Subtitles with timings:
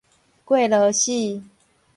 [0.45, 1.43] 過勞死